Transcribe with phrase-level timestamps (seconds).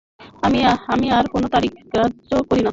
[0.93, 2.69] আমি আর কোন তারিখ গ্রাহ্য করি না।